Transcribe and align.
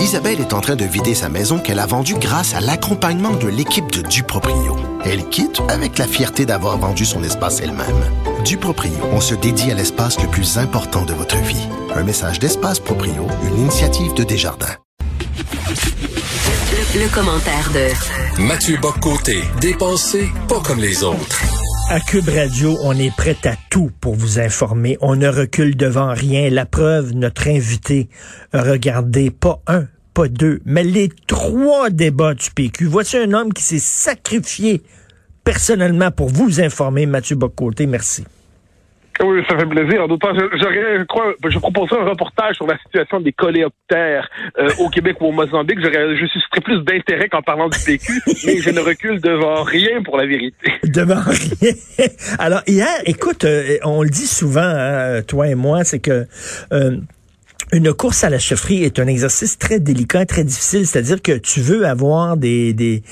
Isabelle 0.00 0.40
est 0.40 0.54
en 0.54 0.60
train 0.60 0.76
de 0.76 0.84
vider 0.84 1.14
sa 1.14 1.28
maison 1.28 1.58
qu'elle 1.58 1.78
a 1.78 1.84
vendue 1.84 2.14
grâce 2.14 2.54
à 2.54 2.60
l'accompagnement 2.60 3.32
de 3.32 3.48
l'équipe 3.48 3.92
de 3.92 4.00
Duproprio. 4.00 4.76
Elle 5.04 5.28
quitte 5.28 5.60
avec 5.68 5.98
la 5.98 6.06
fierté 6.06 6.46
d'avoir 6.46 6.78
vendu 6.78 7.04
son 7.04 7.22
espace 7.22 7.60
elle-même. 7.60 8.02
Duproprio, 8.44 8.92
on 9.12 9.20
se 9.20 9.34
dédie 9.34 9.70
à 9.70 9.74
l'espace 9.74 10.18
le 10.20 10.28
plus 10.28 10.56
important 10.56 11.04
de 11.04 11.12
votre 11.12 11.36
vie. 11.36 11.68
Un 11.94 12.02
message 12.02 12.38
d'Espace 12.38 12.80
Proprio, 12.80 13.26
une 13.44 13.58
initiative 13.60 14.14
de 14.14 14.24
Desjardins. 14.24 14.76
Le, 16.94 17.14
commentaire 17.14 17.70
de 17.74 18.42
Mathieu 18.42 18.78
Boccoté, 18.78 19.42
dépensé 19.60 20.30
pas 20.48 20.60
comme 20.60 20.80
les 20.80 21.04
autres. 21.04 21.59
À 21.92 21.98
Cube 21.98 22.28
Radio, 22.28 22.78
on 22.84 22.96
est 22.96 23.12
prêt 23.16 23.36
à 23.42 23.56
tout 23.68 23.90
pour 24.00 24.14
vous 24.14 24.38
informer. 24.38 24.96
On 25.00 25.16
ne 25.16 25.26
recule 25.26 25.76
devant 25.76 26.14
rien. 26.14 26.48
La 26.48 26.64
preuve, 26.64 27.14
notre 27.14 27.48
invité 27.48 28.08
a 28.52 28.62
regardé 28.62 29.32
pas 29.32 29.60
un, 29.66 29.88
pas 30.14 30.28
deux, 30.28 30.60
mais 30.64 30.84
les 30.84 31.08
trois 31.26 31.90
débats 31.90 32.34
du 32.34 32.48
PQ. 32.52 32.86
Voici 32.86 33.16
un 33.16 33.32
homme 33.32 33.52
qui 33.52 33.64
s'est 33.64 33.80
sacrifié 33.80 34.82
personnellement 35.42 36.12
pour 36.12 36.28
vous 36.28 36.60
informer. 36.60 37.06
Mathieu 37.06 37.34
Bocoté, 37.34 37.86
merci. 37.86 38.24
Oui, 39.22 39.42
ça 39.48 39.58
fait 39.58 39.66
plaisir. 39.66 40.08
D'autant, 40.08 40.32
j'aurais, 40.34 40.98
je, 40.98 41.50
je 41.50 41.58
proposerais 41.58 42.00
un 42.00 42.04
reportage 42.04 42.56
sur 42.56 42.66
la 42.66 42.78
situation 42.78 43.20
des 43.20 43.32
coléoptères 43.32 44.28
euh, 44.58 44.70
au 44.78 44.88
Québec 44.88 45.16
ou 45.20 45.26
au 45.26 45.32
Mozambique. 45.32 45.78
J'aurais, 45.82 46.16
je 46.16 46.26
susciterais 46.26 46.60
plus 46.60 46.82
d'intérêt 46.84 47.28
qu'en 47.28 47.42
parlant 47.42 47.68
du 47.68 47.78
PQ, 47.78 48.12
mais 48.46 48.58
je 48.58 48.70
ne 48.70 48.80
recule 48.80 49.20
devant 49.20 49.62
rien 49.62 50.02
pour 50.02 50.16
la 50.16 50.26
vérité. 50.26 50.72
Devant 50.84 51.20
rien. 51.26 51.72
Alors 52.38 52.62
hier, 52.66 52.88
écoute, 53.04 53.44
euh, 53.44 53.76
on 53.84 54.02
le 54.02 54.10
dit 54.10 54.26
souvent, 54.26 54.60
hein, 54.62 55.22
toi 55.22 55.48
et 55.48 55.54
moi, 55.54 55.84
c'est 55.84 56.00
que 56.00 56.26
euh, 56.72 56.96
une 57.72 57.92
course 57.92 58.24
à 58.24 58.30
la 58.30 58.38
chefferie 58.38 58.82
est 58.82 58.98
un 58.98 59.06
exercice 59.06 59.58
très 59.58 59.78
délicat, 59.78 60.26
très 60.26 60.42
difficile. 60.44 60.86
C'est-à-dire 60.86 61.22
que 61.22 61.32
tu 61.32 61.60
veux 61.60 61.86
avoir 61.86 62.36
des, 62.36 62.72
des, 62.72 63.02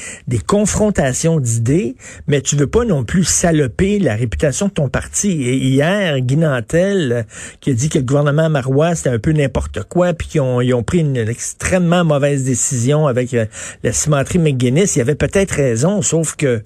confrontations 0.46 1.38
d'idées, 1.38 1.94
mais 2.26 2.40
tu 2.40 2.56
veux 2.56 2.66
pas 2.66 2.84
non 2.84 3.04
plus 3.04 3.24
saloper 3.24 3.98
la 3.98 4.16
réputation 4.16 4.66
de 4.66 4.72
ton 4.72 4.88
parti. 4.88 5.30
Et 5.42 5.56
hier, 5.56 6.20
Guy 6.20 6.36
Nantel, 6.36 7.26
qui 7.60 7.70
a 7.70 7.74
dit 7.74 7.88
que 7.88 7.98
le 7.98 8.04
gouvernement 8.04 8.50
marois, 8.50 8.94
c'était 8.94 9.10
un 9.10 9.18
peu 9.18 9.32
n'importe 9.32 9.82
quoi, 9.84 10.12
puis 10.12 10.28
qu'ils 10.28 10.40
ont, 10.40 10.60
ils 10.60 10.74
ont 10.74 10.82
pris 10.82 11.00
une, 11.00 11.16
extrêmement 11.16 12.04
mauvaise 12.04 12.44
décision 12.44 13.06
avec 13.06 13.34
euh, 13.34 13.46
la 13.82 13.92
cimenterie 13.92 14.38
McGuinness, 14.38 14.96
il 14.96 15.00
avait 15.00 15.14
peut-être 15.14 15.52
raison, 15.52 16.02
sauf 16.02 16.34
que 16.34 16.62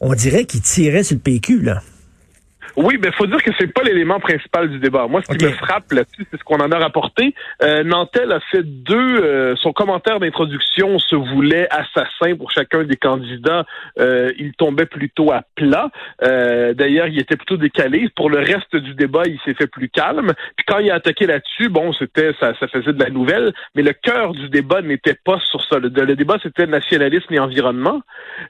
on 0.00 0.14
dirait 0.14 0.44
qu'il 0.44 0.60
tirait 0.60 1.02
sur 1.02 1.16
le 1.16 1.20
PQ, 1.20 1.62
là. 1.62 1.82
Oui, 2.76 2.98
ben 2.98 3.10
faut 3.12 3.26
dire 3.26 3.42
que 3.42 3.50
c'est 3.58 3.72
pas 3.72 3.82
l'élément 3.82 4.20
principal 4.20 4.68
du 4.68 4.78
débat. 4.78 5.06
Moi, 5.08 5.22
ce 5.22 5.34
qui 5.34 5.44
me 5.44 5.50
frappe 5.52 5.90
là-dessus, 5.92 6.26
c'est 6.30 6.38
ce 6.38 6.44
qu'on 6.44 6.60
en 6.60 6.70
a 6.70 6.78
rapporté. 6.78 7.34
Euh, 7.62 7.82
Nantel 7.82 8.30
a 8.32 8.40
fait 8.50 8.62
deux. 8.62 8.96
Euh, 8.96 9.56
son 9.56 9.72
commentaire 9.72 10.20
d'introduction 10.20 10.98
se 10.98 11.16
voulait 11.16 11.68
assassin 11.70 12.36
pour 12.36 12.50
chacun 12.50 12.84
des 12.84 12.96
candidats. 12.96 13.64
Euh, 13.98 14.30
il 14.38 14.52
tombait 14.52 14.84
plutôt 14.84 15.32
à 15.32 15.42
plat. 15.54 15.90
Euh, 16.22 16.74
d'ailleurs, 16.74 17.06
il 17.06 17.18
était 17.18 17.36
plutôt 17.36 17.56
décalé. 17.56 18.10
Pour 18.14 18.28
le 18.28 18.38
reste 18.38 18.76
du 18.76 18.94
débat, 18.94 19.22
il 19.24 19.38
s'est 19.46 19.54
fait 19.54 19.68
plus 19.68 19.88
calme. 19.88 20.34
Puis 20.56 20.66
quand 20.66 20.78
il 20.78 20.90
a 20.90 20.96
attaqué 20.96 21.26
là-dessus, 21.26 21.70
bon, 21.70 21.94
c'était 21.94 22.32
ça, 22.38 22.52
ça 22.60 22.68
faisait 22.68 22.92
de 22.92 23.02
la 23.02 23.08
nouvelle. 23.08 23.54
Mais 23.74 23.82
le 23.82 23.94
cœur 23.94 24.32
du 24.32 24.50
débat 24.50 24.82
n'était 24.82 25.16
pas 25.24 25.40
sur 25.50 25.62
ça. 25.64 25.78
Le, 25.78 25.88
débat, 26.14 26.36
c'était 26.42 26.66
nationalisme 26.66 27.32
et 27.32 27.38
environnement. 27.38 28.02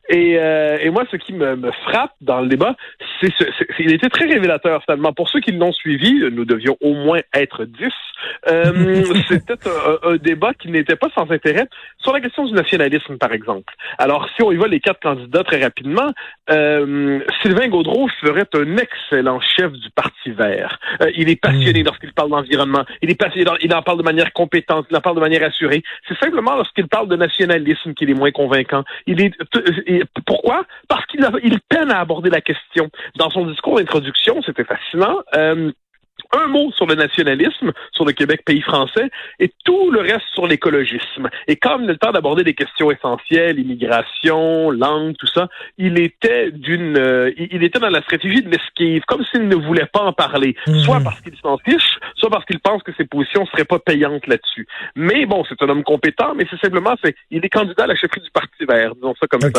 Et, 0.08 0.32
et 0.32 0.90
moi, 0.90 1.04
ce 1.12 1.16
qui 1.16 1.32
me, 1.32 1.54
me 1.54 1.70
frappe 1.70 2.14
dans 2.20 2.40
le 2.40 2.48
débat, 2.48 2.74
c'est, 3.20 3.32
il 3.78 3.92
était 3.92 4.08
très 4.16 4.26
révélateur 4.26 4.82
finalement. 4.82 5.12
Pour 5.12 5.28
ceux 5.28 5.40
qui 5.40 5.52
l'ont 5.52 5.72
suivi, 5.72 6.12
nous 6.32 6.44
devions 6.44 6.76
au 6.80 6.94
moins 6.94 7.20
être 7.34 7.64
dix. 7.64 7.92
Euh, 8.50 9.04
C'était 9.28 9.54
un, 10.02 10.16
débat 10.16 10.54
qui 10.54 10.68
n'était 10.68 10.96
pas 10.96 11.08
sans 11.14 11.30
intérêt 11.30 11.66
sur 11.98 12.12
la 12.12 12.20
question 12.20 12.44
du 12.44 12.52
nationalisme, 12.52 13.18
par 13.18 13.32
exemple. 13.32 13.74
Alors, 13.98 14.28
si 14.34 14.42
on 14.42 14.52
y 14.52 14.56
va 14.56 14.66
les 14.68 14.80
quatre 14.80 15.00
candidats 15.00 15.44
très 15.44 15.62
rapidement, 15.62 16.12
euh, 16.50 17.20
Sylvain 17.42 17.68
Gaudreau 17.68 18.08
ferait 18.20 18.48
un 18.54 18.76
excellent 18.78 19.40
chef 19.40 19.72
du 19.72 19.90
Parti 19.90 20.30
vert. 20.30 20.78
Euh, 21.02 21.10
il 21.16 21.28
est 21.28 21.40
passionné 21.40 21.82
hmm. 21.82 21.86
lorsqu'il 21.86 22.12
parle 22.12 22.30
d'environnement. 22.30 22.84
Il 23.02 23.10
est 23.10 23.20
passionné, 23.20 23.50
il 23.60 23.74
en 23.74 23.82
parle 23.82 23.98
de 23.98 24.02
manière 24.02 24.32
compétente, 24.32 24.86
il 24.90 24.96
en 24.96 25.00
parle 25.00 25.16
de 25.16 25.20
manière 25.20 25.42
assurée. 25.42 25.82
C'est 26.08 26.18
simplement 26.18 26.56
lorsqu'il 26.56 26.88
parle 26.88 27.08
de 27.08 27.16
nationalisme 27.16 27.94
qu'il 27.94 28.10
est 28.10 28.14
moins 28.14 28.30
convaincant. 28.30 28.84
Il 29.06 29.20
est 29.20 29.32
pourquoi? 30.24 30.64
Parce 30.88 31.04
il 31.42 31.60
peine 31.68 31.90
à 31.90 32.00
aborder 32.00 32.30
la 32.30 32.40
question. 32.40 32.88
Dans 33.16 33.30
son 33.30 33.46
discours 33.46 33.76
d'introduction 33.76 34.40
c'était 34.44 34.64
fascinant. 34.64 35.18
Euh, 35.34 35.72
un 36.32 36.46
mot 36.48 36.72
sur 36.72 36.86
le 36.86 36.94
nationalisme, 36.94 37.72
sur 37.92 38.04
le 38.04 38.12
Québec 38.12 38.42
pays 38.44 38.62
français, 38.62 39.10
et 39.38 39.52
tout 39.64 39.90
le 39.90 40.00
reste 40.00 40.26
sur 40.34 40.46
l'écologisme. 40.46 41.28
Et 41.46 41.56
comme 41.56 41.84
il 41.84 41.90
a 41.90 41.92
le 41.92 41.98
temps 41.98 42.12
d'aborder 42.12 42.44
des 42.44 42.54
questions 42.54 42.90
essentielles, 42.90 43.58
immigration, 43.58 44.70
langue, 44.70 45.16
tout 45.16 45.26
ça, 45.26 45.48
il 45.78 45.98
était 46.00 46.50
d'une, 46.50 46.98
euh, 46.98 47.30
il 47.36 47.62
était 47.62 47.78
dans 47.78 47.88
la 47.88 48.02
stratégie 48.02 48.42
de 48.42 48.50
l'esquive, 48.50 49.02
comme 49.06 49.24
s'il 49.24 49.48
ne 49.48 49.56
voulait 49.56 49.86
pas 49.86 50.00
en 50.00 50.12
parler, 50.12 50.56
mhm. 50.66 50.78
soit 50.80 51.00
parce 51.02 51.20
qu'il 51.20 51.36
s'en 51.42 51.58
fiche, 51.58 51.98
soit 52.16 52.30
parce 52.30 52.44
qu'il 52.44 52.60
pense 52.60 52.82
que 52.82 52.92
ses 52.96 53.04
positions 53.04 53.46
seraient 53.46 53.64
pas 53.64 53.78
payantes 53.78 54.26
là-dessus. 54.26 54.66
Mais 54.94 55.26
bon, 55.26 55.44
c'est 55.48 55.60
un 55.62 55.68
homme 55.68 55.84
compétent, 55.84 56.34
mais 56.34 56.46
c'est 56.50 56.60
simplement, 56.60 56.94
c'est, 57.02 57.14
il 57.30 57.44
est 57.44 57.48
candidat 57.48 57.84
à 57.84 57.88
la 57.88 57.96
chefferie 57.96 58.20
du 58.20 58.30
Parti 58.30 58.64
Vert, 58.68 58.94
disons 58.94 59.14
ça 59.20 59.26
comme 59.26 59.40
ça. 59.40 59.50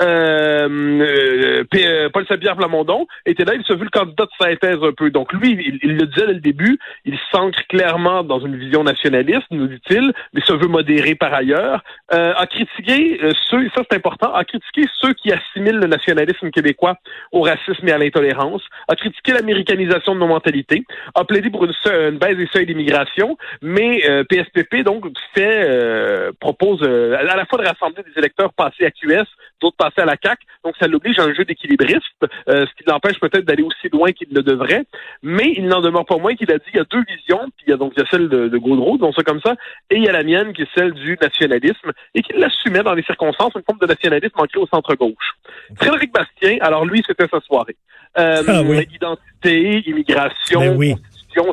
Euh, 0.00 1.64
euh, 1.74 2.08
Paul 2.10 2.26
Sabière 2.26 2.56
Plamondon 2.56 3.06
était 3.26 3.44
là, 3.44 3.54
il 3.54 3.64
se 3.64 3.72
veut 3.72 3.84
le 3.84 3.90
candidat 3.90 4.24
de 4.24 4.44
synthèse 4.44 4.78
un 4.82 4.92
peu. 4.92 5.10
Donc 5.10 5.32
lui, 5.32 5.52
il 5.52 5.78
il 5.82 5.97
le 5.98 6.06
disait 6.06 6.26
dès 6.26 6.34
le 6.34 6.40
début, 6.40 6.78
il 7.04 7.18
s'ancre 7.30 7.58
clairement 7.68 8.22
dans 8.22 8.40
une 8.40 8.56
vision 8.56 8.84
nationaliste, 8.84 9.46
nous 9.50 9.66
dit-il, 9.66 10.12
mais 10.32 10.40
se 10.40 10.52
veut 10.52 10.68
modérer 10.68 11.14
par 11.14 11.32
ailleurs, 11.32 11.82
euh, 12.12 12.32
a 12.36 12.46
critiqué 12.46 13.20
euh, 13.22 13.32
ceux, 13.48 13.68
ça 13.74 13.82
c'est 13.90 13.96
important, 13.96 14.32
a 14.34 14.44
critiqué 14.44 14.84
ceux 15.00 15.12
qui 15.14 15.32
assimilent 15.32 15.78
le 15.78 15.86
nationalisme 15.86 16.50
québécois 16.50 16.96
au 17.32 17.42
racisme 17.42 17.86
et 17.88 17.92
à 17.92 17.98
l'intolérance, 17.98 18.62
a 18.88 18.96
critiqué 18.96 19.32
l'américanisation 19.32 20.14
de 20.14 20.20
nos 20.20 20.26
mentalités, 20.26 20.84
a 21.14 21.24
plaidé 21.24 21.50
pour 21.50 21.64
une, 21.64 21.72
une 21.86 22.18
baisse 22.18 22.36
des 22.36 22.48
seuils 22.52 22.66
d'immigration, 22.66 23.36
mais 23.62 24.00
PSPP 24.28 24.74
euh, 24.74 24.82
donc 24.82 25.04
fait 25.34 25.68
euh, 25.68 26.32
propose 26.40 26.82
à 26.82 27.36
la 27.36 27.46
fois 27.46 27.58
de 27.58 27.66
rassembler 27.66 28.02
des 28.02 28.18
électeurs 28.18 28.52
passés 28.52 28.84
à 28.84 28.90
QS, 28.90 29.26
d'autres 29.60 29.76
passés 29.76 30.00
à 30.00 30.04
la 30.04 30.16
CAC, 30.16 30.38
donc 30.64 30.74
ça 30.80 30.86
l'oblige 30.86 31.18
à 31.18 31.24
un 31.24 31.34
jeu 31.34 31.44
d'équilibriste, 31.44 32.26
ce 32.46 32.74
qui 32.76 32.84
l'empêche 32.86 33.18
peut-être 33.20 33.44
d'aller 33.44 33.62
aussi 33.62 33.88
loin 33.92 34.12
qu'il 34.12 34.28
ne 34.32 34.40
devrait, 34.40 34.84
mais 35.22 35.52
il 35.56 35.66
n'en 35.66 35.84
demeure 35.88 36.06
pas 36.06 36.18
moins 36.18 36.34
qu'il 36.34 36.50
a 36.52 36.58
dit 36.58 36.64
il 36.72 36.76
y 36.76 36.80
a 36.80 36.84
deux 36.84 37.02
visions, 37.04 37.40
puis 37.56 37.64
il 37.66 37.70
y 37.70 37.72
a 37.72 37.76
donc 37.76 37.92
il 37.96 38.00
y 38.00 38.02
a 38.02 38.08
celle 38.10 38.28
de, 38.28 38.48
de 38.48 38.58
Gaudreau, 38.58 38.98
donc 38.98 39.14
ça 39.14 39.22
comme 39.22 39.40
ça, 39.40 39.54
et 39.90 39.96
il 39.96 40.04
y 40.04 40.08
a 40.08 40.12
la 40.12 40.22
mienne 40.22 40.52
qui 40.52 40.62
est 40.62 40.68
celle 40.74 40.92
du 40.92 41.18
nationalisme, 41.20 41.92
et 42.14 42.22
qu'il 42.22 42.36
l'assumait 42.36 42.82
dans 42.82 42.94
les 42.94 43.02
circonstances, 43.02 43.52
une 43.56 43.62
forme 43.62 43.78
de 43.80 43.86
nationalisme 43.86 44.34
ancré 44.36 44.58
au 44.60 44.66
centre-gauche. 44.66 45.34
Frédéric 45.76 46.12
Bastien, 46.12 46.58
alors 46.60 46.84
lui, 46.84 47.02
c'était 47.06 47.26
sa 47.30 47.40
soirée. 47.40 47.76
Euh, 48.18 48.42
ah 48.46 48.62
Identité, 48.62 49.82
immigration, 49.86 50.76
ben 50.76 50.96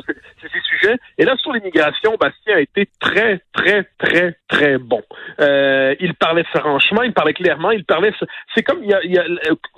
c'est 0.06 0.16
Et 1.18 1.24
là, 1.24 1.36
sur 1.36 1.52
l'immigration, 1.52 2.16
Bastien 2.18 2.56
a 2.56 2.60
été 2.60 2.88
très, 3.00 3.40
très, 3.52 3.88
très, 3.98 4.36
très 4.48 4.78
bon. 4.78 5.02
Euh, 5.40 5.94
il 6.00 6.14
parlait 6.14 6.44
franchement, 6.54 7.02
il 7.02 7.12
parlait 7.12 7.34
clairement, 7.34 7.70
il 7.70 7.84
parlait. 7.84 8.12
C'est 8.54 8.62
comme 8.62 8.82
il 8.82 8.90
y 8.90 8.94
a, 8.94 9.02
il 9.04 9.12
y 9.12 9.18
a 9.18 9.24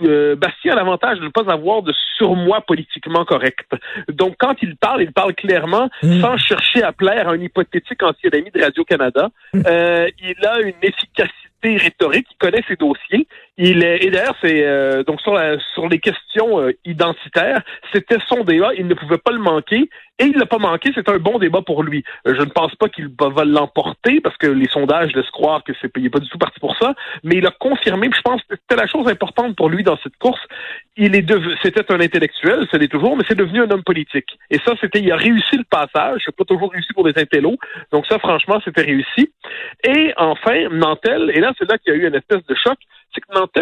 euh, 0.03 0.37
Bastien 0.37 0.73
a 0.73 0.77
l'avantage 0.77 1.19
de 1.19 1.25
ne 1.25 1.31
pas 1.31 1.51
avoir 1.53 1.83
de 1.83 1.93
surmoi 2.17 2.61
politiquement 2.63 3.25
correct. 3.25 3.69
Donc, 4.09 4.37
quand 4.39 4.55
il 4.63 4.77
parle, 4.77 5.03
il 5.03 5.13
parle 5.13 5.35
clairement, 5.35 5.89
mmh. 6.03 6.21
sans 6.21 6.37
chercher 6.37 6.83
à 6.83 6.93
plaire 6.93 7.29
à 7.29 7.33
un 7.33 7.41
hypothétique 7.41 8.03
ancien 8.03 8.31
ami 8.33 8.51
de 8.51 8.63
Radio 8.63 8.85
Canada. 8.85 9.29
Mmh. 9.53 9.63
Euh, 9.67 10.09
il 10.21 10.47
a 10.47 10.61
une 10.61 10.75
efficacité 10.83 11.48
rhétorique, 11.65 12.27
il 12.31 12.37
connaît 12.39 12.63
ses 12.69 12.77
dossiers. 12.77 13.27
Il 13.57 13.85
est, 13.85 14.05
et 14.05 14.11
d'ailleurs, 14.11 14.37
c'est 14.41 14.65
euh, 14.65 15.03
donc 15.03 15.21
sur, 15.21 15.39
sur 15.75 15.89
les 15.89 15.99
questions 15.99 16.61
euh, 16.61 16.73
identitaires, 16.85 17.63
c'était 17.93 18.19
son 18.29 18.45
débat, 18.45 18.71
il 18.77 18.87
ne 18.87 18.95
pouvait 18.95 19.19
pas 19.19 19.33
le 19.33 19.41
manquer. 19.41 19.89
Et 20.21 20.25
il 20.25 20.37
l'a 20.37 20.47
pas 20.47 20.59
manqué, 20.59 20.91
c'est 20.95 21.09
un 21.09 21.19
bon 21.19 21.39
débat 21.39 21.63
pour 21.63 21.85
lui. 21.85 22.03
Euh, 22.27 22.35
je 22.35 22.43
ne 22.43 22.51
pense 22.51 22.75
pas 22.75 22.89
qu'il 22.89 23.09
va, 23.19 23.45
l'emporter 23.45 24.21
parce 24.21 24.37
que 24.37 24.49
les 24.49 24.69
sondages 24.69 25.13
laissent 25.15 25.31
croire 25.31 25.63
que 25.63 25.73
c'est 25.81 25.91
il 25.97 26.11
pas 26.11 26.19
du 26.19 26.29
tout 26.29 26.39
parti 26.39 26.59
pour 26.59 26.77
ça, 26.77 26.95
mais 27.23 27.37
il 27.37 27.47
a 27.47 27.51
confirmé, 27.51 28.11
je 28.15 28.21
pense 28.23 28.43
que 28.43 28.57
c'était 28.57 28.81
la 28.81 28.89
chose 28.89 29.07
importante 29.09 29.55
pour 29.57 29.69
lui 29.69 29.85
dans 29.85 29.97
cette 30.03 30.17
course. 30.17 30.41
Il 31.01 31.15
est 31.15 31.25
c'était 31.63 31.93
un 31.93 32.01
intellectuel, 32.01 32.67
c'est 32.71 32.89
toujours, 32.89 33.17
mais 33.17 33.23
c'est 33.29 33.39
devenu 33.39 33.63
un 33.63 33.71
homme 33.71 33.85
politique. 33.85 34.37
Et 34.51 34.59
ça, 34.59 34.73
c'était, 34.81 34.99
il 34.99 35.13
a 35.13 35.17
réussi 35.17 35.57
le 35.57 35.65
passage. 35.65 36.23
C'est 36.25 36.35
pas 36.35 36.45
toujours 36.45 36.73
réussi 36.73 36.93
pour 36.93 37.05
des 37.05 37.17
intellos. 37.17 37.57
Donc 37.93 38.05
ça, 38.07 38.19
franchement, 38.19 38.61
c'était 38.65 38.83
réussi. 38.83 39.31
Et 39.85 40.13
enfin, 40.17 40.69
Nantel, 40.73 41.31
et 41.33 41.41
là, 41.41 41.53
c'est 41.57 41.71
là 41.71 41.79
qu'il 41.79 41.95
y 41.95 41.97
a 41.97 41.99
eu 42.01 42.09
une 42.09 42.17
espèce 42.17 42.45
de 42.45 42.55
choc 42.57 42.79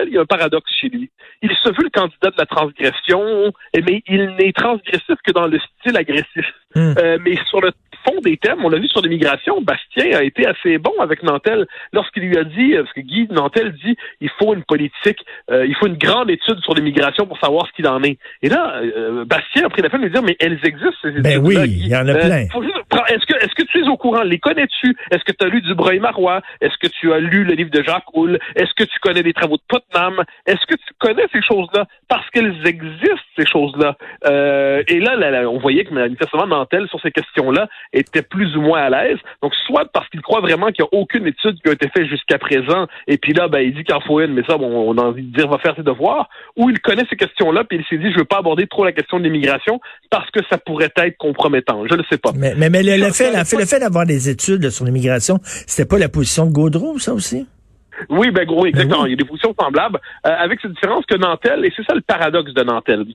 il 0.07 0.13
y 0.15 0.19
a 0.19 0.21
un 0.21 0.27
paradoxe 0.27 0.71
chez 0.81 0.89
lui. 0.89 1.11
Il 1.43 1.51
se 1.63 1.69
veut 1.69 1.85
le 1.85 1.91
candidat 1.91 2.31
de 2.31 2.37
la 2.39 2.47
transgression, 2.47 3.53
mais 3.75 4.03
il 4.09 4.37
n'est 4.39 4.53
transgressif 4.53 5.17
que 5.25 5.33
dans 5.33 5.47
le 5.47 5.59
style 5.59 5.97
agressif. 5.97 6.47
Hmm. 6.75 6.95
Euh, 6.99 7.19
mais 7.25 7.37
sur 7.49 7.61
le 7.61 7.71
fond 8.05 8.21
des 8.23 8.37
thèmes, 8.37 8.65
on 8.65 8.69
l'a 8.69 8.79
vu 8.79 8.89
sur 8.89 9.01
l'immigration, 9.01 9.63
Bastien 9.63 10.19
a 10.19 10.23
été 10.23 10.47
assez 10.47 10.79
bon 10.79 10.93
avec 11.01 11.23
Nantel 11.23 11.67
lorsqu'il 11.93 12.25
lui 12.25 12.37
a 12.37 12.45
dit, 12.45 12.75
parce 12.77 12.93
que 12.93 13.01
Guy 13.01 13.27
Nantel 13.31 13.73
dit, 13.85 13.97
il 14.21 14.31
faut 14.39 14.55
une 14.55 14.63
politique, 14.65 15.25
il 15.51 15.75
faut 15.79 15.87
une 15.87 15.97
grande 15.97 16.31
étude 16.31 16.59
sur 16.61 16.75
l'immigration 16.75 17.27
pour 17.27 17.39
savoir 17.39 17.67
ce 17.67 17.73
qu'il 17.73 17.89
en 17.89 18.03
est. 18.03 18.19
Et 18.43 18.49
là, 18.49 18.81
Bastien 19.25 19.65
a 19.65 19.69
pris 19.71 19.83
la 19.83 19.89
peine 19.89 20.01
de 20.01 20.07
lui 20.07 20.13
dire, 20.13 20.23
mais 20.23 20.37
elles 20.39 20.59
existent 20.65 20.97
ces. 21.03 21.13
Ben 21.13 21.39
oui, 21.43 21.57
il 21.67 21.89
y 21.89 21.97
en 21.97 22.07
a 22.09 22.15
plein. 22.15 22.47
Est-ce 23.09 23.27
que, 23.27 23.37
est-ce 23.45 23.55
que 23.55 23.63
tu 23.63 23.85
es 23.85 23.89
au 23.89 23.97
courant? 23.97 24.23
Les 24.23 24.39
connais-tu? 24.39 24.97
Est-ce 25.11 25.25
que 25.25 25.33
tu 25.33 25.45
as 25.45 25.49
lu 25.49 25.61
Dubreuil 25.63 25.99
Marois? 26.01 26.43
Est-ce 26.61 26.77
que 26.79 26.89
tu 26.89 27.13
as 27.13 27.19
lu 27.19 27.45
le 27.45 27.55
livre 27.55 27.71
de 27.71 27.83
Jacques 27.83 28.13
Houle? 28.13 28.39
Est-ce 28.55 28.73
que 28.77 28.85
tu 28.85 28.99
connais 29.01 29.23
les 29.23 29.33
travaux 29.33 29.46
de 29.55 29.63
Putnam? 29.69 30.23
Est-ce 30.47 30.67
que 30.67 30.75
tu 30.75 30.95
connais 30.99 31.27
ces 31.33 31.43
choses-là? 31.43 31.87
Parce 32.09 32.29
qu'elles 32.31 32.67
existent, 32.67 33.17
ces 33.39 33.47
choses-là. 33.47 33.97
Euh, 34.27 34.83
et 34.89 34.99
là, 35.01 35.17
on 35.49 35.59
voyait 35.59 35.85
que 35.85 35.95
manifestement 35.95 36.47
Nantel, 36.47 36.89
sur 36.89 37.01
ces 37.01 37.11
questions-là, 37.11 37.69
était 37.93 38.23
plus 38.23 38.57
ou 38.57 38.63
moins 38.63 38.83
à 38.83 38.91
l'aise. 38.91 39.19
Donc, 39.43 39.55
soit 39.67 39.85
parce 39.93 40.09
qu'il 40.09 40.23
croit 40.23 40.41
vraiment 40.41 40.73
qu'il 40.73 40.85
n'y 40.85 40.99
a 40.99 41.01
aucune 41.01 41.27
étude 41.27 41.61
qui 41.63 41.69
a 41.69 41.73
été 41.73 41.89
faite 41.89 42.07
jusqu'à 42.07 42.39
présent, 42.39 42.87
et 43.07 43.19
puis 43.19 43.33
là, 43.33 43.49
ben, 43.49 43.61
il 43.61 43.75
dit 43.75 43.85
qu'il 43.85 43.95
en 43.95 44.01
faut 44.01 44.21
une, 44.21 44.35
mais 44.35 44.43
ça, 44.49 44.57
bon, 44.59 44.69
on 44.69 44.99
a 44.99 45.03
envie 45.03 45.23
de 45.23 45.37
dire, 45.37 45.49
va 45.49 45.59
faire 45.59 45.77
ses 45.77 45.83
devoirs, 45.83 46.29
ou 46.57 46.71
il 46.71 46.81
connaît 46.81 47.05
ces 47.09 47.17
questions-là, 47.17 47.65
puis 47.65 47.79
il 47.79 47.85
s'est 47.85 48.03
dit, 48.03 48.13
je 48.13 48.19
veux 48.19 48.25
pas 48.25 48.39
aborder 48.39 48.67
trop 48.67 48.85
la 48.85 48.93
question 48.93 49.19
de 49.19 49.25
l'immigration 49.25 49.81
parce 50.11 50.31
que 50.31 50.41
ça 50.51 50.59
pourrait 50.59 50.93
être 50.97 51.17
compromettant. 51.19 51.87
Je 51.87 51.95
ne 51.95 52.03
sais 52.11 52.19
pas. 52.19 52.31
Mais, 52.35 52.55
mais, 52.57 52.71
mais 52.71 52.83
le, 52.83 53.13
fait, 53.13 53.31
le 53.33 53.67
fait 53.67 53.81
d'avoir 53.81 54.07
des 54.07 54.29
études 54.29 54.71
sur 54.71 54.85
l'immigration, 54.85 55.39
c'était 55.43 55.89
pas 55.89 55.99
la 55.99 56.09
position 56.09 56.47
de 56.47 56.53
Gaudreau, 56.53 56.99
ça 56.99 57.13
aussi? 57.13 57.47
Oui, 58.09 58.31
ben 58.31 58.45
gros, 58.45 58.67
exactement. 58.67 59.03
Ben 59.03 59.09
Il 59.09 59.11
y 59.11 59.15
a 59.15 59.17
des 59.17 59.25
positions 59.25 59.55
semblables, 59.59 60.01
euh, 60.27 60.31
avec 60.39 60.61
cette 60.61 60.73
différence 60.73 61.05
que 61.07 61.17
Nantel, 61.17 61.65
et 61.65 61.73
c'est 61.77 61.85
ça 61.85 61.95
le 61.95 62.01
paradoxe 62.01 62.53
de 62.53 62.63
Nantel. 62.63 63.07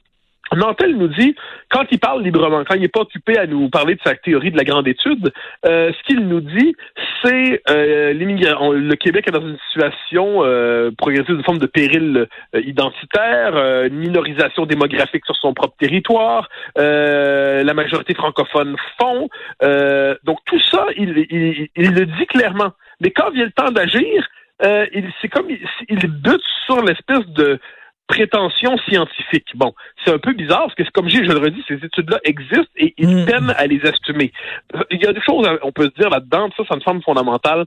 Nantel 0.55 0.97
nous 0.97 1.07
dit, 1.07 1.35
quand 1.69 1.85
il 1.91 1.99
parle 1.99 2.23
librement, 2.23 2.63
quand 2.65 2.75
il 2.75 2.81
n'est 2.81 2.89
pas 2.89 3.01
occupé 3.01 3.37
à 3.37 3.47
nous 3.47 3.69
parler 3.69 3.95
de 3.95 4.01
sa 4.03 4.15
théorie 4.15 4.51
de 4.51 4.57
la 4.57 4.63
grande 4.63 4.87
étude, 4.87 5.31
euh, 5.65 5.91
ce 5.93 6.07
qu'il 6.07 6.27
nous 6.27 6.41
dit, 6.41 6.75
c'est 7.23 7.61
euh, 7.69 8.13
le 8.13 8.95
Québec 8.95 9.25
est 9.27 9.31
dans 9.31 9.47
une 9.47 9.57
situation 9.69 10.43
euh, 10.43 10.91
progressive 10.97 11.37
de 11.37 11.43
forme 11.43 11.59
de 11.59 11.67
péril 11.67 12.27
euh, 12.55 12.61
identitaire, 12.61 13.55
euh, 13.55 13.87
une 13.87 13.97
minorisation 13.97 14.65
démographique 14.65 15.25
sur 15.25 15.35
son 15.35 15.53
propre 15.53 15.75
territoire, 15.79 16.49
la 16.75 17.73
majorité 17.73 18.13
francophone 18.13 18.75
fond. 18.99 19.29
donc 20.23 20.39
tout 20.45 20.59
ça, 20.71 20.87
il, 20.97 21.25
il, 21.29 21.69
il, 21.75 21.93
le 21.93 22.05
dit 22.05 22.25
clairement. 22.27 22.71
Mais 22.99 23.11
quand 23.11 23.31
vient 23.31 23.45
le 23.45 23.51
temps 23.51 23.71
d'agir, 23.71 24.27
il 24.61 25.11
c'est 25.21 25.29
comme 25.29 25.49
il, 25.49 25.59
il 25.89 26.07
bute 26.07 26.41
sur 26.65 26.81
l'espèce 26.81 27.25
de 27.27 27.59
prétention 28.11 28.77
scientifique. 28.89 29.47
Bon, 29.55 29.73
c'est 30.03 30.13
un 30.13 30.17
peu 30.19 30.33
bizarre 30.33 30.63
parce 30.65 30.75
que, 30.75 30.83
comme 30.91 31.09
je 31.09 31.19
le 31.19 31.39
redis, 31.39 31.63
ces 31.65 31.75
études-là 31.75 32.19
existent 32.25 32.75
et 32.75 32.93
ils 32.97 33.23
mm. 33.23 33.25
peinent 33.25 33.53
à 33.57 33.65
les 33.67 33.79
assumer. 33.85 34.33
Il 34.89 35.01
y 35.01 35.07
a 35.07 35.13
des 35.13 35.21
choses, 35.21 35.47
on 35.63 35.71
peut 35.71 35.85
se 35.85 36.01
dire 36.01 36.09
là-dedans, 36.09 36.49
ça, 36.57 36.63
ça 36.67 36.75
me 36.75 36.81
semble 36.81 37.01
fondamental. 37.03 37.65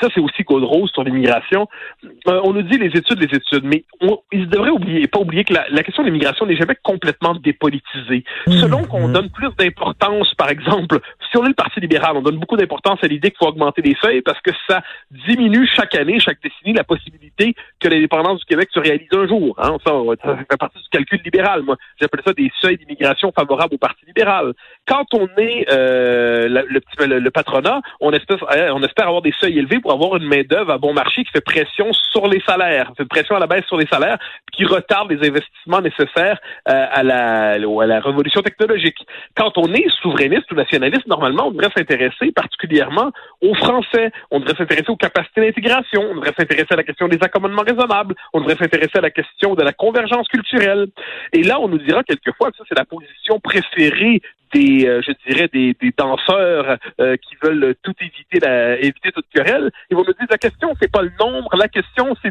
Ça, 0.00 0.08
c'est 0.14 0.20
aussi 0.20 0.44
Rose 0.48 0.90
sur 0.92 1.02
l'immigration. 1.02 1.68
Euh, 2.04 2.40
on 2.44 2.52
nous 2.52 2.62
dit 2.62 2.78
les 2.78 2.96
études, 2.96 3.18
les 3.18 3.36
études, 3.36 3.64
mais 3.64 3.84
on, 4.00 4.18
ils 4.30 4.48
devraient 4.48 4.70
oublier, 4.70 5.08
pas 5.08 5.18
oublier 5.18 5.42
que 5.44 5.54
la, 5.54 5.66
la 5.70 5.82
question 5.82 6.04
de 6.04 6.08
l'immigration 6.08 6.46
n'est 6.46 6.56
jamais 6.56 6.76
complètement 6.82 7.34
dépolitisée. 7.34 8.24
Mm. 8.46 8.52
Selon 8.52 8.84
qu'on 8.84 9.08
mm. 9.08 9.12
donne 9.12 9.30
plus 9.30 9.50
d'importance, 9.58 10.32
par 10.34 10.50
exemple, 10.50 11.00
si 11.30 11.36
on 11.36 11.44
est 11.44 11.48
le 11.48 11.54
Parti 11.54 11.80
libéral, 11.80 12.16
on 12.16 12.22
donne 12.22 12.38
beaucoup 12.38 12.56
d'importance 12.56 13.00
à 13.02 13.08
l'idée 13.08 13.30
qu'il 13.30 13.38
faut 13.38 13.48
augmenter 13.48 13.82
les 13.82 13.96
seuils 14.00 14.22
parce 14.22 14.40
que 14.40 14.52
ça 14.68 14.82
diminue 15.10 15.66
chaque 15.66 15.96
année, 15.96 16.20
chaque 16.20 16.38
décennie, 16.42 16.76
la 16.76 16.84
possibilité 16.84 17.54
que 17.80 17.88
l'indépendance 17.88 18.40
du 18.40 18.44
Québec 18.44 18.68
se 18.72 18.80
réalise 18.80 19.08
un 19.12 19.26
jour. 19.26 19.54
Hein 19.58 19.76
ça, 19.84 19.92
ça 20.22 20.36
fait 20.36 20.56
partie 20.58 20.78
du 20.78 20.88
calcul 20.90 21.20
libéral. 21.24 21.62
Moi, 21.62 21.76
j'appelle 22.00 22.20
ça 22.24 22.32
des 22.32 22.50
seuils 22.60 22.76
d'immigration 22.76 23.32
favorables 23.36 23.74
au 23.74 23.78
Parti 23.78 24.04
libéral. 24.06 24.52
Quand 24.86 25.06
on 25.14 25.28
est 25.38 25.66
euh, 25.70 26.48
le, 26.48 27.18
le, 27.18 27.30
patronat, 27.30 27.80
on 28.00 28.12
espère, 28.12 28.38
euh, 28.54 28.70
on 28.72 28.82
espère 28.82 29.06
avoir 29.06 29.22
des 29.22 29.34
seuils 29.40 29.58
élevés 29.58 29.80
pour 29.80 29.92
avoir 29.92 30.16
une 30.16 30.26
main 30.26 30.42
d'œuvre 30.48 30.72
à 30.72 30.78
bon 30.78 30.92
marché 30.92 31.24
qui 31.24 31.30
fait 31.30 31.44
pression 31.44 31.92
sur 32.12 32.26
les 32.26 32.42
salaires, 32.46 32.92
fait 32.96 33.04
pression 33.04 33.36
à 33.36 33.38
la 33.38 33.46
baisse 33.46 33.64
sur 33.66 33.76
les 33.76 33.86
salaires, 33.86 34.18
qui 34.52 34.64
retarde 34.64 35.10
les 35.10 35.28
investissements 35.28 35.80
nécessaires 35.80 36.38
euh, 36.68 36.86
à 36.90 37.02
la 37.02 37.50
à 37.50 37.86
la 37.86 38.00
révolution 38.00 38.42
technologique. 38.42 38.98
Quand 39.36 39.56
on 39.56 39.72
est 39.72 39.88
souverainiste 40.02 40.50
ou 40.52 40.54
nationaliste, 40.54 41.06
normalement, 41.06 41.48
on 41.48 41.50
devrait 41.50 41.70
s'intéresser 41.76 42.32
particulièrement 42.32 43.10
aux 43.40 43.54
Français. 43.54 44.10
On 44.30 44.40
devrait 44.40 44.56
s'intéresser 44.56 44.90
aux 44.90 44.96
capacités 44.96 45.40
d'intégration. 45.40 46.02
On 46.10 46.14
devrait 46.14 46.34
s'intéresser 46.36 46.68
à 46.70 46.76
la 46.76 46.82
question 46.82 47.08
des 47.08 47.18
accommodements 47.20 47.62
raisonnables. 47.70 48.14
On 48.32 48.40
devrait 48.40 48.56
s'intéresser 48.56 48.98
à 48.98 49.00
la 49.00 49.10
question 49.10 49.54
de 49.54 49.62
la 49.62 49.72
convergence 49.72 50.28
culturelle. 50.28 50.86
Et 51.32 51.42
là, 51.42 51.60
on 51.60 51.68
nous 51.68 51.78
dira 51.78 52.02
quelquefois 52.02 52.50
que 52.50 52.56
ça, 52.58 52.64
c'est 52.68 52.78
la 52.78 52.84
position 52.84 53.40
préférée 53.40 54.20
des, 54.52 54.86
euh, 54.86 55.00
je 55.06 55.12
dirais, 55.26 55.48
des, 55.52 55.74
danseurs 55.96 56.76
euh, 57.00 57.16
qui 57.16 57.36
veulent 57.42 57.74
tout 57.82 57.94
éviter, 58.00 58.40
la, 58.40 58.78
éviter 58.78 59.12
toute 59.12 59.26
querelle. 59.32 59.70
Ils 59.90 59.96
vont 59.96 60.04
nous 60.04 60.12
dire 60.12 60.26
la 60.28 60.38
question, 60.38 60.74
c'est 60.80 60.90
pas 60.90 61.02
le 61.02 61.12
nombre, 61.18 61.54
la 61.56 61.68
question, 61.68 62.14
c'est 62.22 62.30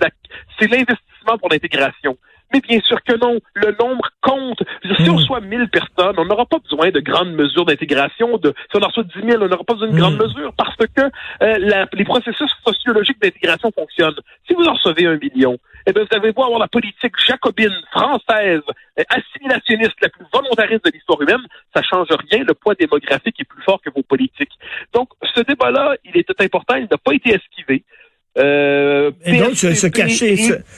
l'investissement 0.68 1.38
pour 1.40 1.50
l'intégration. 1.50 2.18
Mais 2.54 2.62
bien 2.62 2.80
sûr 2.82 3.02
que 3.04 3.14
non. 3.18 3.40
Le 3.54 3.76
nombre 3.80 4.10
compte. 4.22 4.62
Si 4.84 5.10
on 5.10 5.14
hmm. 5.14 5.18
reçoit 5.18 5.42
1000 5.42 5.70
personnes, 5.70 6.16
on 6.18 6.26
n'aura 6.26 6.46
pas 6.46 6.58
besoin 6.60 6.90
de 6.90 7.00
grandes 7.00 7.34
mesures 7.34 7.66
d'intégration. 7.66 8.38
De, 8.38 8.54
si 8.72 8.78
on 8.78 8.84
en 8.84 8.88
reçoit 8.88 9.04
10 9.04 9.32
000, 9.32 9.44
on 9.44 9.48
n'aura 9.48 9.64
pas 9.64 9.74
besoin 9.74 9.90
de 9.90 9.98
grandes 9.98 10.16
hmm. 10.16 10.24
mesures 10.24 10.54
parce 10.58 10.76
que 10.76 11.02
euh, 11.44 11.86
les 11.94 12.06
processus 12.06 12.52
sociologiques 12.66 13.22
d'intégration 13.22 13.72
fonctionnent. 13.76 14.20
Si 14.48 14.54
vous 14.54 14.66
en 14.66 14.74
recevez 14.74 15.06
un 15.06 15.18
million, 15.18 15.58
eh 15.86 15.94
bien, 15.94 16.04
vous 16.04 16.18
avez 16.18 16.32
beau 16.32 16.44
avoir 16.44 16.60
la 16.60 16.68
politique 16.68 17.14
jacobine, 17.26 17.74
française, 17.92 18.62
euh, 19.00 19.04
assimilationniste, 19.10 19.96
la 20.02 20.10
plus 20.10 20.26
volontariste 20.34 20.86
de 20.86 20.92
l'histoire 20.92 21.22
humaine, 21.22 21.42
ça 21.74 21.82
change 21.82 22.08
rien. 22.32 22.44
Le 22.44 22.54
poids 22.54 22.76
démographique 22.76 23.40
est 23.40 23.46
plus 23.46 23.64
fort 23.64 23.82
que 23.82 23.90
vos 23.90 24.04
politiques. 24.04 24.52
Donc, 24.94 25.10
ce 25.36 25.42
débat-là, 25.42 25.96
il 26.04 26.18
était 26.18 26.44
important. 26.44 26.76
Il 26.76 26.88
n'a 26.92 26.98
pas 26.98 27.14
été 27.14 27.34
esquivé. 27.34 27.84
Euh, 28.38 29.12
et 29.26 29.40
donc, 29.40 29.56
se, 29.56 29.88
cacher, 29.88 30.36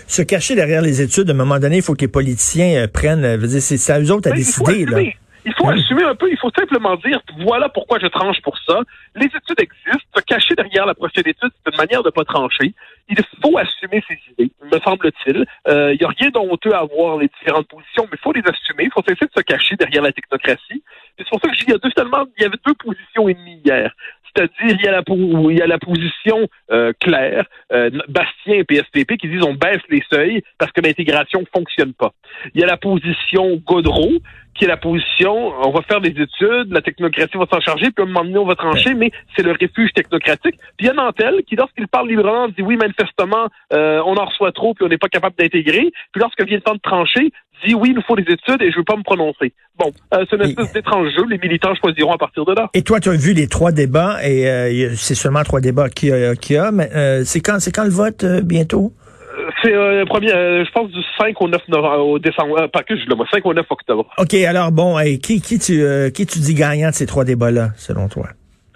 se, 0.07 0.21
cacher 0.21 0.56
derrière 0.56 0.81
les 0.81 1.01
études, 1.01 1.30
à 1.30 1.33
un 1.33 1.36
moment 1.36 1.59
donné, 1.59 1.77
il 1.77 1.81
faut 1.83 1.94
que 1.94 2.01
les 2.01 2.07
politiciens 2.07 2.83
euh, 2.83 2.88
prennent, 2.88 3.25
euh, 3.25 3.48
c'est 3.59 3.92
à 3.92 4.00
eux 4.00 4.12
autres 4.12 4.30
à 4.30 4.31
ben, 4.31 4.38
décider. 4.38 4.86
Là. 4.86 5.01
Il 5.44 5.53
faut 5.56 5.68
assumer 5.68 6.03
un 6.03 6.13
peu, 6.15 6.30
il 6.30 6.38
faut 6.38 6.51
simplement 6.56 6.95
dire, 6.98 7.19
voilà 7.39 7.68
pourquoi 7.68 7.98
je 8.00 8.06
tranche 8.07 8.39
pour 8.44 8.57
ça. 8.59 8.80
Les 9.15 9.25
études 9.25 9.59
existent, 9.59 10.07
se 10.15 10.21
cacher 10.21 10.53
derrière 10.56 10.86
la 10.86 10.94
prochaine 10.94 11.24
étude, 11.25 11.50
c'est 11.65 11.71
une 11.71 11.77
manière 11.77 12.03
de 12.03 12.12
pas 12.12 12.24
trancher. 12.24 12.74
Il 13.09 13.18
faut 13.42 13.57
assumer 13.57 14.03
ses 14.07 14.19
idées, 14.31 14.51
me 14.71 14.80
semble-t-il. 14.80 15.44
Il 15.68 15.98
n'y 16.00 16.06
a 16.06 16.09
rien 16.09 16.30
d'honteux 16.30 16.74
à 16.74 16.81
avoir 16.81 17.18
les 17.18 17.27
différentes 17.27 17.68
positions, 17.68 18.07
mais 18.12 18.18
il 18.19 18.24
faut 18.24 18.33
les 18.33 18.44
assumer. 18.45 18.83
Il 18.83 18.92
faut 18.94 19.01
cesser 19.01 19.25
de 19.25 19.31
se 19.36 19.42
cacher 19.42 19.75
derrière 19.75 20.03
la 20.03 20.12
technocratie. 20.12 20.83
C'est 21.18 21.27
pour 21.27 21.42
ça 21.42 21.50
que 21.50 21.56
il 21.59 21.69
y 21.69 21.74
a 21.74 21.77
deux, 21.80 21.89
il 22.38 22.44
y 22.44 22.45
avait 22.45 22.57
deux 22.63 22.75
positions 22.75 23.27
ennemies 23.27 23.62
hier. 23.65 23.92
C'est-à-dire, 24.35 24.77
il 24.79 24.85
y 24.85 24.87
a 24.87 24.91
la, 24.91 25.03
il 25.07 25.57
y 25.57 25.61
a 25.61 25.67
la 25.67 25.77
position 25.77 26.47
euh, 26.71 26.93
claire, 26.99 27.45
euh, 27.71 27.89
Bastien 28.07 28.55
et 28.55 28.63
PSPP, 28.63 29.17
qui 29.17 29.27
disent 29.27 29.43
on 29.43 29.53
baisse 29.53 29.81
les 29.89 30.03
seuils 30.11 30.41
parce 30.57 30.71
que 30.71 30.81
l'intégration 30.81 31.43
fonctionne 31.53 31.93
pas. 31.93 32.11
Il 32.53 32.61
y 32.61 32.63
a 32.63 32.67
la 32.67 32.77
position 32.77 33.61
Godreau, 33.65 34.19
qui 34.55 34.65
est 34.65 34.67
la 34.67 34.77
position, 34.77 35.53
on 35.65 35.71
va 35.71 35.81
faire 35.83 36.01
des 36.01 36.09
études, 36.09 36.71
la 36.71 36.81
technocratie 36.81 37.37
va 37.37 37.45
s'en 37.51 37.59
charger, 37.61 37.89
puis 37.91 38.03
à 38.03 38.07
un 38.07 38.11
moment 38.11 38.25
donné, 38.25 38.37
on 38.37 38.45
va 38.45 38.55
trancher, 38.55 38.93
mais 38.93 39.11
c'est 39.35 39.43
le 39.43 39.51
refuge 39.51 39.91
technocratique. 39.93 40.55
Puis 40.77 40.81
il 40.81 40.85
y 40.87 40.89
a 40.89 40.93
Nantel 40.93 41.43
qui, 41.47 41.55
lorsqu'il 41.55 41.87
parle 41.87 42.09
librement, 42.09 42.47
dit 42.49 42.61
oui, 42.61 42.75
manifestement, 42.75 43.47
euh, 43.73 44.01
on 44.05 44.15
en 44.15 44.25
reçoit 44.25 44.51
trop, 44.51 44.73
puis 44.73 44.85
on 44.85 44.89
n'est 44.89 44.97
pas 44.97 45.07
capable 45.07 45.35
d'intégrer. 45.38 45.91
Puis 46.11 46.21
lorsque 46.21 46.43
vient 46.43 46.57
le 46.57 46.61
temps 46.61 46.75
de 46.75 46.79
trancher, 46.79 47.31
dit 47.65 47.75
oui, 47.75 47.89
il 47.89 47.96
nous 47.96 48.01
faut 48.01 48.15
des 48.15 48.24
études 48.24 48.62
et 48.62 48.72
je 48.72 48.77
veux 48.77 48.84
pas 48.84 48.96
me 48.96 49.03
prononcer. 49.03 49.53
Bon, 49.77 49.91
euh, 50.13 50.25
c'est 50.30 50.36
une 50.36 50.44
espèce 50.44 50.74
d'étrange 50.74 51.10
jeu. 51.15 51.25
Les 51.30 51.38
militants 51.38 51.74
choisiront 51.75 52.13
à 52.13 52.18
partir 52.18 52.46
de 52.46 52.53
là. 52.53 52.70
Et 52.74 52.82
toi, 52.82 53.00
tu 53.00 53.10
as 53.10 53.13
vu 53.13 53.34
les 53.34 53.48
trois 53.48 53.72
débats 53.72 54.18
et 54.24 54.48
euh, 54.50 54.91
c'est 54.96 55.15
seulement 55.15 55.44
trois 55.44 55.62
débats 55.62 55.89
qu'il 55.89 56.10
y 56.10 56.13
a. 56.13 56.36
Qu 56.36 56.58
a 56.58 56.72
mais 56.72 56.89
euh, 56.96 57.24
c'est 57.25 57.39
quand, 57.39 57.60
c'est 57.60 57.72
quand 57.72 57.84
le 57.84 57.89
vote 57.89 58.25
bientôt? 58.44 58.94
C'est 59.63 59.74
euh, 59.74 60.06
premier, 60.06 60.30
je 60.30 60.72
pense 60.72 60.91
du 60.91 61.01
5 61.18 61.41
au 61.41 61.48
9 61.48 61.62
novembre, 61.70 62.06
au 62.06 62.20
décembre, 62.20 62.68
pas 62.68 62.84
que 62.84 62.96
je 62.96 63.06
le 63.06 63.15
5 63.32 63.46
au 63.46 63.53
9 63.53 63.65
octobre. 63.70 64.10
OK, 64.18 64.34
alors 64.34 64.72
bon, 64.72 64.98
qui, 65.22 65.41
qui, 65.41 65.60
tu, 65.60 65.84
qui 66.13 66.25
tu 66.25 66.39
dis 66.39 66.53
gagnant 66.53 66.89
de 66.89 66.94
ces 66.94 67.06
trois 67.06 67.24
débats-là, 67.24 67.70
selon 67.75 68.08
toi? 68.08 68.27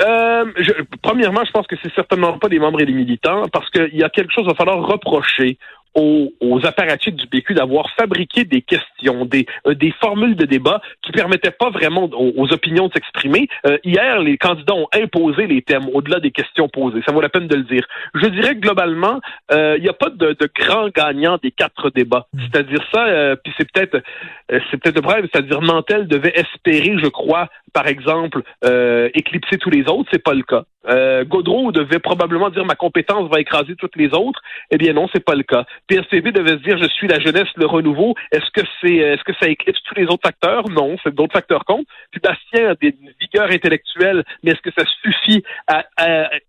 Euh, 0.01 0.45
je, 0.57 0.71
premièrement, 1.01 1.43
je 1.45 1.51
pense 1.51 1.67
que 1.67 1.75
c'est 1.81 1.93
certainement 1.93 2.37
pas 2.37 2.49
les 2.49 2.59
membres 2.59 2.81
et 2.81 2.85
les 2.85 2.93
militants, 2.93 3.43
parce 3.51 3.69
qu'il 3.69 3.95
y 3.95 4.03
a 4.03 4.09
quelque 4.09 4.33
chose 4.33 4.47
à 4.49 4.55
falloir 4.55 4.85
reprocher 4.85 5.57
aux, 5.95 6.33
aux 6.41 6.65
apparatchiks 6.65 7.15
du 7.15 7.27
PQ 7.27 7.53
d'avoir 7.53 7.89
fabriqué 7.97 8.43
des 8.43 8.61
questions, 8.61 9.25
des, 9.25 9.45
euh, 9.65 9.73
des 9.73 9.91
formules 10.01 10.35
de 10.35 10.45
débat 10.45 10.81
qui 11.01 11.11
permettaient 11.11 11.51
pas 11.51 11.69
vraiment 11.69 12.09
aux, 12.13 12.53
opinions 12.53 12.87
de 12.87 12.93
s'exprimer. 12.93 13.47
Euh, 13.65 13.77
hier, 13.83 14.19
les 14.19 14.37
candidats 14.37 14.75
ont 14.75 14.87
imposé 14.93 15.47
les 15.47 15.61
thèmes 15.61 15.87
au-delà 15.93 16.19
des 16.19 16.31
questions 16.31 16.67
posées. 16.69 17.01
Ça 17.05 17.13
vaut 17.13 17.21
la 17.21 17.29
peine 17.29 17.47
de 17.47 17.55
le 17.55 17.63
dire. 17.63 17.85
Je 18.13 18.27
dirais 18.27 18.55
que 18.55 18.59
globalement, 18.59 19.19
euh, 19.51 19.75
il 19.77 19.83
n'y 19.83 19.89
a 19.89 19.93
pas 19.93 20.09
de, 20.09 20.33
de 20.33 20.49
grand 20.59 20.89
gagnant 20.89 21.39
des 21.41 21.51
quatre 21.51 21.89
débats. 21.89 22.27
Mm. 22.33 22.39
C'est-à-dire 22.41 22.85
ça, 22.93 23.35
puis 23.43 23.53
c'est 23.57 23.71
peut-être 23.71 24.03
c'est 24.49 24.77
peut-être 24.77 24.95
le 24.95 25.01
problème, 25.01 25.27
c'est-à-dire 25.31 25.61
Nantel 25.61 26.07
devait 26.07 26.33
espérer, 26.35 26.97
je 27.01 27.07
crois, 27.07 27.49
par 27.75 27.87
exemple, 27.87 28.41
euh, 28.63 29.09
éclipser 29.13 29.57
tous 29.57 29.69
les 29.69 29.83
autres. 29.89 30.09
C'est 30.13 30.23
pas 30.23 30.33
le 30.33 30.43
cas. 30.43 30.63
Euh, 30.87 31.25
Gaudreau 31.25 31.73
devait 31.73 31.99
probablement 31.99 32.49
dire 32.49 32.63
ma 32.63 32.75
compétence 32.75 33.29
va 33.29 33.41
écraser 33.41 33.75
toutes 33.75 33.97
les 33.97 34.13
autres. 34.13 34.41
Eh 34.71 34.77
bien 34.77 34.93
non, 34.93 35.09
c'est 35.13 35.23
pas 35.23 35.35
le 35.35 35.43
cas. 35.43 35.65
PSPB 35.87 36.31
devait 36.31 36.57
se 36.57 36.63
dire 36.63 36.77
je 36.77 36.87
suis 36.87 37.07
la 37.07 37.19
jeunesse, 37.19 37.49
le 37.57 37.65
renouveau. 37.65 38.15
Est-ce 38.31 38.49
que 38.53 38.65
c'est 38.81 38.95
est-ce 38.95 39.23
que 39.23 39.33
ça 39.41 39.49
éclipse 39.49 39.81
tous 39.83 39.95
les 39.95 40.05
autres 40.05 40.23
facteurs 40.23 40.69
Non, 40.69 40.95
c'est 41.03 41.13
d'autres 41.13 41.33
facteurs 41.33 41.65
comptent. 41.65 41.87
Puis 42.11 42.21
Bastien 42.21 42.69
a 42.71 42.75
des 42.75 42.95
vigueur 43.19 43.51
intellectuelle, 43.51 44.23
mais 44.43 44.51
est-ce 44.51 44.61
que 44.61 44.71
ça 44.77 44.85
suffit 45.03 45.43
à, 45.67 45.83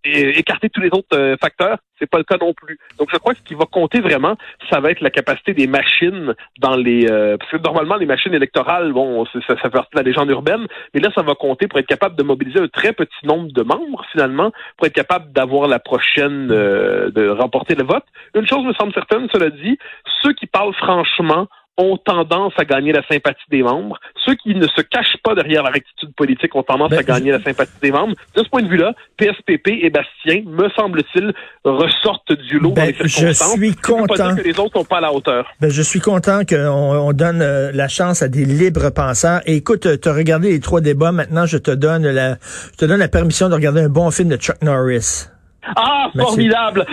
écarter 0.05 0.69
tous 0.71 0.81
les 0.81 0.91
autres 0.93 1.17
euh, 1.17 1.37
facteurs? 1.41 1.79
C'est 1.99 2.09
pas 2.09 2.19
le 2.19 2.25
cas 2.25 2.37
non 2.39 2.53
plus. 2.53 2.79
Donc 2.99 3.09
je 3.11 3.17
crois 3.17 3.33
que 3.33 3.39
ce 3.39 3.45
qui 3.45 3.55
va 3.55 3.65
compter 3.65 4.01
vraiment, 4.01 4.37
ça 4.71 4.81
va 4.81 4.91
être 4.91 5.01
la 5.01 5.11
capacité 5.11 5.55
des 5.55 5.67
machines 5.67 6.35
dans 6.59 6.77
les 6.77 7.11
euh, 7.11 7.37
parce 7.39 7.51
que 7.51 7.57
normalement 7.57 7.97
les 7.97 8.07
machines 8.07 8.35
électorales, 8.35 8.93
bon, 8.93 9.25
ça, 9.27 9.39
ça 9.49 9.57
fait 9.57 9.71
partie 9.71 9.93
de 9.95 9.99
la 9.99 10.03
légende 10.03 10.31
urbaine, 10.31 10.67
mais 10.93 11.01
là 11.01 11.11
ça 11.17 11.23
va 11.23 11.35
compter 11.35 11.67
pour 11.67 11.79
être 11.79 11.87
capable 11.87 12.15
de 12.15 12.23
mobiliser 12.23 12.61
un 12.61 12.69
très 12.69 12.93
petit 12.93 13.25
nombre 13.25 13.51
de 13.53 13.63
membres 13.63 14.05
finalement, 14.13 14.53
pour 14.77 14.87
être 14.87 14.93
capable 14.93 15.33
d'avoir 15.33 15.67
la 15.67 15.81
prochaine 15.81 16.51
euh, 16.53 17.11
de 17.11 17.29
remporter 17.29 17.75
le 17.75 17.85
vote. 17.85 18.05
Une 18.35 18.47
chose 18.47 18.65
me 18.65 18.75
semble 18.75 18.93
certaine, 18.93 19.27
cela 19.33 19.51
dit, 19.51 19.79
ceux 20.23 20.33
qui 20.35 20.47
parlent 20.47 20.75
franchement 20.75 21.49
ont 21.79 21.97
tendance 21.97 22.53
à 22.57 22.65
gagner 22.65 22.93
la 22.93 23.07
sympathie 23.07 23.45
des 23.51 23.63
membres. 23.63 23.99
Ceux 24.25 24.35
qui 24.35 24.55
ne 24.55 24.67
se 24.67 24.81
cachent 24.81 25.17
pas 25.23 25.35
derrière 25.35 25.63
la 25.63 25.71
rectitude 25.71 26.15
politique 26.15 26.55
ont 26.55 26.63
tendance 26.63 26.91
ben, 26.91 26.99
à 26.99 27.03
gagner 27.03 27.31
la 27.33 27.43
sympathie 27.43 27.79
des 27.83 27.93
membres. 27.93 28.15
De 28.35 28.43
ce 28.43 28.49
point 28.49 28.63
de 28.63 28.69
vue-là, 28.69 28.95
PSPP 29.17 29.69
et 29.83 29.91
Bastien, 29.91 30.43
me 30.47 30.69
semble-t-il, 30.71 31.33
ressortent 31.65 32.33
du 32.33 32.59
lot 32.59 32.73
ben, 32.73 32.83
dans 32.83 32.87
les 32.87 33.09
circonstances. 33.09 33.57
Je 33.59 33.65
suis 33.65 33.77
content. 33.77 34.37
que 34.37 34.43
les 34.43 34.59
autres 34.59 34.79
sont 34.79 34.85
pas 34.85 34.99
à 34.99 35.03
la 35.03 35.13
hauteur. 35.13 35.47
Ben, 35.61 35.71
je 35.71 35.83
suis 35.83 36.01
content 36.01 36.41
qu'on 36.49 36.57
on 36.57 37.13
donne 37.13 37.43
euh, 37.43 37.71
la 37.73 37.89
chance 37.89 38.23
à 38.23 38.29
des 38.29 38.45
libres 38.45 38.91
penseurs. 38.91 39.41
Et 39.47 39.57
écoute, 39.57 40.01
tu 40.01 40.09
as 40.09 40.13
regardé 40.15 40.51
les 40.51 40.61
trois 40.61 40.81
débats. 40.81 41.13
Maintenant, 41.13 41.47
je 41.47 41.59
te 41.59 41.71
donne 41.71 42.07
la, 42.07 42.37
je 42.73 42.77
te 42.79 42.85
donne 42.85 43.01
la 43.01 43.09
permission 43.09 43.49
de 43.49 43.55
regarder 43.55 43.83
un 43.83 43.89
bon 43.89 44.11
film 44.11 44.29
de 44.29 44.37
Chuck 44.37 44.63
Norris. 44.63 45.29
Ah, 45.75 46.11
formidable! 46.17 46.87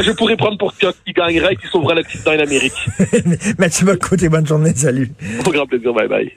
Je 0.00 0.10
pourrais 0.12 0.36
prendre 0.36 0.58
pour 0.58 0.72
Chuck 0.74 0.94
qui 1.06 1.12
gagnerait 1.12 1.54
et 1.54 1.56
qui 1.56 1.66
sauverait 1.66 1.94
l'accident 1.94 2.32
en 2.32 2.38
Amérique. 2.38 2.88
Mathieu 3.58 3.96
côté 3.96 4.28
bonne 4.28 4.46
journée, 4.46 4.74
salut. 4.74 5.10
Au 5.46 5.50
grand 5.50 5.66
plaisir, 5.66 5.92
bye 5.92 6.08
bye. 6.08 6.32